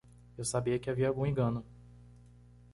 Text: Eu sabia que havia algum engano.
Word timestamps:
Eu 0.35 0.43
sabia 0.43 0.79
que 0.79 0.89
havia 0.89 1.07
algum 1.07 1.27
engano. 1.27 1.63